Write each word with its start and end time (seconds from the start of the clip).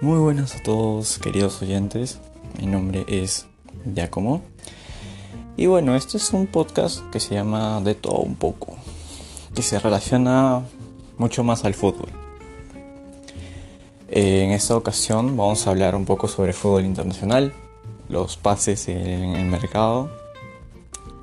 Muy 0.00 0.20
buenas 0.20 0.54
a 0.54 0.62
todos, 0.62 1.18
queridos 1.18 1.60
oyentes. 1.60 2.20
Mi 2.60 2.66
nombre 2.66 3.04
es 3.08 3.46
Giacomo. 3.84 4.42
Y 5.56 5.66
bueno, 5.66 5.96
este 5.96 6.18
es 6.18 6.32
un 6.32 6.46
podcast 6.46 7.00
que 7.10 7.18
se 7.18 7.34
llama 7.34 7.80
De 7.80 7.96
todo 7.96 8.20
un 8.20 8.36
poco, 8.36 8.76
que 9.56 9.62
se 9.62 9.76
relaciona 9.80 10.62
mucho 11.16 11.42
más 11.42 11.64
al 11.64 11.74
fútbol. 11.74 12.10
En 14.06 14.52
esta 14.52 14.76
ocasión 14.76 15.36
vamos 15.36 15.66
a 15.66 15.70
hablar 15.70 15.96
un 15.96 16.04
poco 16.04 16.28
sobre 16.28 16.52
fútbol 16.52 16.84
internacional, 16.84 17.52
los 18.08 18.36
pases 18.36 18.86
en 18.86 19.34
el 19.34 19.46
mercado 19.46 20.12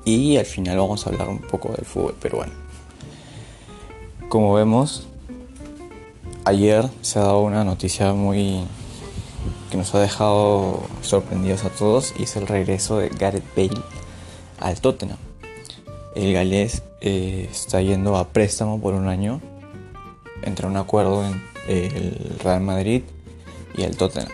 y 0.03 0.35
al 0.35 0.45
final 0.45 0.79
vamos 0.79 1.07
a 1.07 1.11
hablar 1.11 1.29
un 1.29 1.39
poco 1.39 1.69
del 1.69 1.85
fútbol 1.85 2.15
peruano. 2.15 2.51
Como 4.27 4.53
vemos, 4.53 5.07
ayer 6.45 6.87
se 7.01 7.19
ha 7.19 7.23
dado 7.23 7.41
una 7.41 7.63
noticia 7.63 8.13
muy 8.13 8.61
que 9.69 9.77
nos 9.77 9.93
ha 9.95 9.99
dejado 9.99 10.83
sorprendidos 11.01 11.65
a 11.65 11.69
todos 11.69 12.13
y 12.17 12.23
es 12.23 12.35
el 12.35 12.47
regreso 12.47 12.99
de 12.99 13.09
Gareth 13.09 13.43
Bale 13.55 13.81
al 14.59 14.79
Tottenham. 14.79 15.17
El 16.15 16.33
galés 16.33 16.83
eh, 17.01 17.49
está 17.51 17.81
yendo 17.81 18.15
a 18.15 18.29
préstamo 18.29 18.79
por 18.79 18.93
un 18.93 19.07
año 19.07 19.41
entre 20.43 20.67
un 20.67 20.77
acuerdo 20.77 21.25
en 21.25 21.41
el 21.67 22.37
Real 22.43 22.61
Madrid 22.61 23.01
y 23.75 23.81
el 23.81 23.97
Tottenham. 23.97 24.31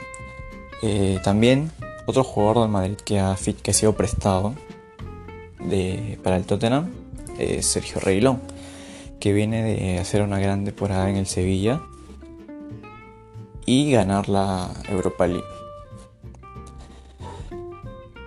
Eh, 0.84 1.20
también 1.24 1.72
otro 2.06 2.24
jugador 2.24 2.60
del 2.64 2.70
Madrid 2.70 2.98
que 2.98 3.20
ha, 3.20 3.38
que 3.64 3.72
ha 3.72 3.74
sido 3.74 3.94
prestado 3.94 4.54
para 6.24 6.36
el 6.36 6.44
Tottenham 6.44 6.92
es 7.38 7.68
Sergio 7.68 8.02
Reguilón, 8.02 8.42
que 9.20 9.32
viene 9.32 9.64
de 9.64 10.00
hacer 10.00 10.22
una 10.22 10.40
gran 10.40 10.66
temporada 10.66 11.10
en 11.10 11.16
el 11.16 11.28
Sevilla 11.28 11.82
y 13.66 13.92
ganar 13.92 14.30
la 14.30 14.72
Europa 14.90 15.28
League. 15.28 15.44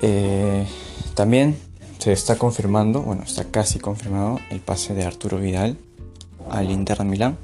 Eh, 0.03 0.67
también 1.15 1.57
se 1.99 2.13
está 2.13 2.37
confirmando, 2.37 3.03
bueno, 3.03 3.23
está 3.23 3.45
casi 3.45 3.79
confirmado 3.79 4.41
el 4.51 4.61
pase 4.61 4.95
de 4.95 5.05
Arturo 5.05 5.39
Vidal 5.39 5.79
al 6.51 6.71
Inter 6.71 6.99
de 6.99 7.05
Milán. 7.05 7.39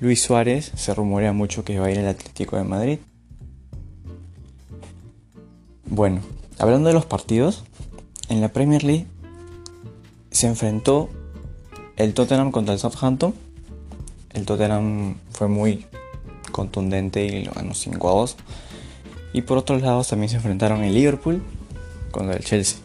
Luis 0.00 0.22
Suárez 0.22 0.72
se 0.74 0.94
rumorea 0.94 1.32
mucho 1.32 1.64
que 1.64 1.78
va 1.78 1.86
a 1.86 1.90
ir 1.90 1.98
al 1.98 2.08
Atlético 2.08 2.56
de 2.56 2.64
Madrid. 2.64 2.98
Bueno, 5.86 6.20
hablando 6.58 6.88
de 6.88 6.94
los 6.94 7.06
partidos, 7.06 7.64
en 8.28 8.40
la 8.40 8.48
Premier 8.48 8.84
League 8.84 9.06
se 10.30 10.46
enfrentó 10.46 11.08
el 11.96 12.14
Tottenham 12.14 12.52
contra 12.52 12.74
el 12.74 12.80
Southampton. 12.80 13.34
El 14.30 14.44
Tottenham 14.44 15.16
fue 15.30 15.48
muy 15.48 15.86
contundente 16.58 17.24
y 17.24 17.44
lo 17.44 17.52
ganó 17.52 17.72
5 17.72 18.08
a 18.08 18.12
2. 18.12 18.36
Y 19.32 19.42
por 19.42 19.58
otro 19.58 19.78
lado 19.78 20.02
también 20.04 20.28
se 20.28 20.36
enfrentaron 20.36 20.82
el 20.82 20.92
Liverpool 20.92 21.42
contra 22.10 22.36
el 22.36 22.44
Chelsea. 22.44 22.80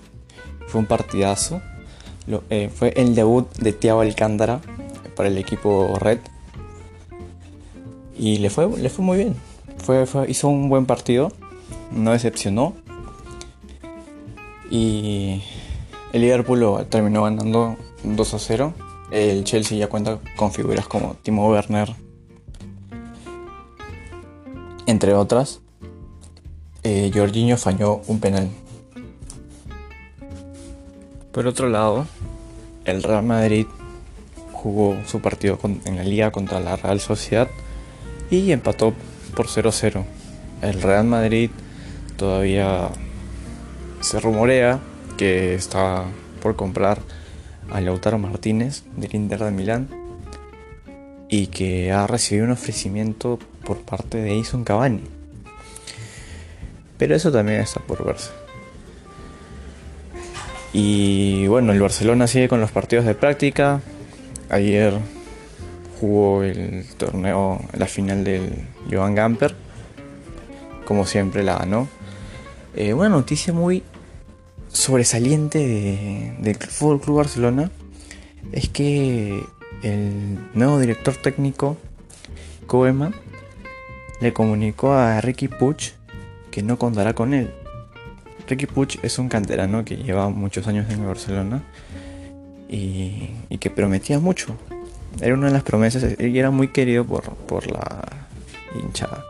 Fue 0.68 0.80
un 0.80 0.86
partidazo. 0.86 1.62
Eh, 2.50 2.70
fue 2.74 2.94
el 2.96 3.16
debut 3.16 3.52
de 3.58 3.74
Thiago 3.74 4.02
Alcántara 4.02 4.62
para 5.16 5.30
el 5.30 5.38
equipo 5.38 5.98
Red. 6.00 6.20
Y 8.18 8.38
le 8.38 8.50
fue, 8.50 8.70
le 8.78 8.90
fue 8.90 9.04
muy 9.04 9.18
bien. 9.18 9.36
Fue, 9.78 10.06
hizo 10.28 10.48
un 10.48 10.70
buen 10.70 10.86
partido. 10.86 11.32
No 11.92 12.12
decepcionó. 12.12 12.76
Y 14.70 15.42
el 16.14 16.22
Liverpool 16.22 16.86
terminó 16.90 17.24
ganando 17.24 17.76
2 18.04 18.34
a 18.34 18.40
0. 18.40 18.74
El 19.12 19.44
Chelsea 19.44 19.78
ya 19.78 19.88
cuenta 19.88 20.20
con 20.36 20.52
figuras 20.52 20.88
como 20.88 21.16
Timo 21.22 21.50
Werner, 21.50 21.94
entre 24.86 25.14
otras, 25.14 25.62
eh, 26.84 27.12
Jorginho 27.14 27.58
falló 27.58 28.02
un 28.08 28.20
penal. 28.20 28.50
Por 31.32 31.48
otro 31.48 31.70
lado, 31.70 32.06
el 32.86 33.02
Real 33.02 33.24
Madrid 33.24 33.66
jugó 34.52 34.98
su 35.06 35.20
partido 35.20 35.60
en 35.64 35.96
la 35.96 36.04
liga 36.04 36.32
contra 36.32 36.60
la 36.60 36.76
Real 36.76 37.00
Sociedad 37.00 37.50
y 38.30 38.52
empató 38.52 38.94
por 39.36 39.48
0-0. 39.48 40.04
El 40.62 40.82
Real 40.82 41.06
Madrid 41.06 41.50
todavía 42.18 42.90
se 44.02 44.20
rumorea 44.20 44.80
que 45.18 45.56
está 45.56 46.06
por 46.42 46.56
comprar 46.56 47.00
a 47.72 47.82
Lautaro 47.82 48.18
Martínez 48.18 48.84
del 48.96 49.16
Inter 49.16 49.44
de 49.44 49.52
Milán 49.52 49.90
y 51.30 51.48
que 51.48 51.92
ha 51.92 52.06
recibido 52.06 52.46
un 52.46 52.52
ofrecimiento 52.52 53.40
por 53.66 53.82
parte 53.82 54.18
de 54.18 54.36
Ison 54.36 54.64
Cavani. 54.64 55.04
Pero 56.98 57.16
eso 57.16 57.32
también 57.32 57.62
está 57.62 57.80
por 57.82 58.06
verse. 58.06 58.32
Y 60.74 61.46
bueno, 61.48 61.72
el 61.72 61.82
Barcelona 61.82 62.28
sigue 62.28 62.48
con 62.48 62.60
los 62.60 62.72
partidos 62.72 63.06
de 63.06 63.14
práctica. 63.14 63.82
Ayer 64.50 64.94
jugó 66.00 66.44
el 66.44 66.86
torneo, 66.98 67.60
la 67.78 67.86
final 67.86 68.24
del 68.24 68.52
Joan 68.92 69.16
Gamper. 69.16 69.56
Como 70.86 71.06
siempre 71.06 71.44
la 71.44 71.60
ganó. 71.60 71.88
Eh, 72.76 72.94
una 72.94 73.10
noticia 73.10 73.54
muy 73.54 73.84
sobresaliente 74.68 76.36
del 76.40 76.58
Fútbol 76.58 77.00
Club 77.00 77.18
Barcelona 77.18 77.70
es 78.52 78.70
que 78.70 79.44
el 79.84 80.40
nuevo 80.56 80.80
director 80.80 81.16
técnico, 81.16 81.78
Koeman, 82.66 83.14
le 84.24 84.34
comunicó 84.34 84.94
a 84.94 85.20
Ricky 85.22 85.50
Puch 85.50 85.92
que 86.50 86.64
no 86.64 86.80
contará 86.80 87.14
con 87.14 87.34
él. 87.34 87.52
Ricky 88.48 88.66
Puch 88.66 88.98
es 89.04 89.20
un 89.20 89.30
canterano 89.30 89.84
que 89.84 89.98
lleva 89.98 90.30
muchos 90.30 90.66
años 90.68 90.90
en 90.90 91.06
Barcelona 91.06 91.62
y, 92.70 93.30
que 93.60 93.70
prometía 93.70 94.20
mucho. 94.20 94.56
Era 95.22 95.36
una 95.36 95.48
de 95.48 95.54
las 95.54 95.64
promesas 95.64 96.20
y 96.20 96.40
era 96.40 96.52
muy 96.52 96.70
querido 96.70 97.06
por, 97.06 97.72
la 97.72 98.02
hinchada. 98.82 99.24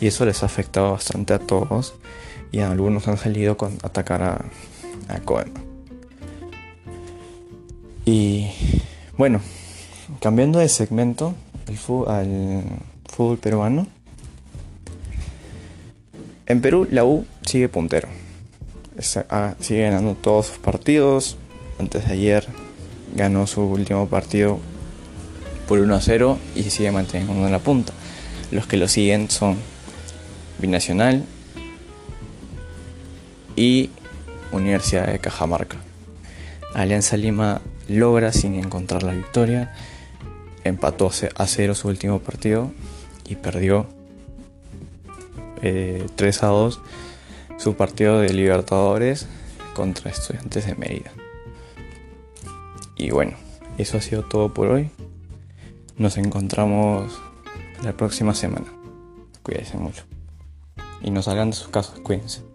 Y 0.00 0.08
eso 0.08 0.26
les 0.26 0.42
ha 0.42 0.46
afectado 0.46 0.92
bastante 0.92 1.32
a 1.32 1.38
todos 1.38 1.94
y 2.50 2.60
algunos 2.60 3.08
han 3.08 3.16
salido 3.16 3.56
con 3.56 3.78
atacar 3.82 4.22
a, 4.22 4.44
a 5.08 5.20
Koeman. 5.20 5.64
Y 8.04 8.50
bueno, 9.16 9.40
Cambiando 10.20 10.58
de 10.58 10.68
segmento 10.68 11.34
al 12.06 12.62
fútbol 13.06 13.38
peruano. 13.38 13.86
En 16.52 16.60
Perú 16.60 16.86
la 16.90 17.02
U 17.02 17.24
sigue 17.46 17.70
puntero. 17.70 18.08
Ah, 19.30 19.54
sigue 19.58 19.84
ganando 19.84 20.14
todos 20.14 20.48
sus 20.48 20.58
partidos. 20.58 21.38
Antes 21.80 22.06
de 22.06 22.12
ayer 22.12 22.46
ganó 23.16 23.46
su 23.46 23.62
último 23.62 24.06
partido 24.06 24.58
por 25.66 25.78
1 25.78 25.94
a 25.94 26.00
0 26.02 26.38
y 26.54 26.64
sigue 26.64 26.92
manteniendo 26.92 27.46
en 27.46 27.52
la 27.52 27.58
punta. 27.58 27.94
Los 28.50 28.66
que 28.66 28.76
lo 28.76 28.86
siguen 28.86 29.30
son 29.30 29.56
Binacional 30.58 31.24
y 33.56 33.88
Universidad 34.52 35.06
de 35.06 35.20
Cajamarca. 35.20 35.78
Alianza 36.74 37.16
Lima 37.16 37.62
logra 37.88 38.30
sin 38.30 38.56
encontrar 38.56 39.04
la 39.04 39.12
victoria 39.12 39.72
empató 40.64 41.10
a 41.34 41.46
cero 41.46 41.74
su 41.74 41.88
último 41.88 42.18
partido 42.18 42.70
y 43.26 43.36
perdió 43.36 43.86
3 45.62 46.36
eh, 46.36 46.40
a 46.42 46.46
2 46.46 46.80
su 47.58 47.74
partido 47.76 48.18
de 48.18 48.32
Libertadores 48.32 49.28
contra 49.74 50.10
Estudiantes 50.10 50.66
de 50.66 50.74
Mérida. 50.74 51.12
Y 52.96 53.10
bueno, 53.10 53.36
eso 53.78 53.96
ha 53.96 54.00
sido 54.00 54.24
todo 54.24 54.52
por 54.52 54.68
hoy. 54.68 54.90
Nos 55.96 56.18
encontramos 56.18 57.12
la 57.82 57.96
próxima 57.96 58.34
semana. 58.34 58.66
Cuídense 59.42 59.76
mucho. 59.76 60.04
Y 61.02 61.10
no 61.10 61.22
salgan 61.22 61.50
de 61.50 61.56
sus 61.56 61.68
casas, 61.68 62.00
cuídense. 62.00 62.51